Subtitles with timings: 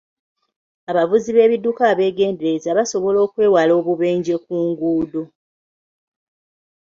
[0.91, 5.23] Abavuzi b'ebidduka abeegendereza basobola okwewala obubenje ku luguudo.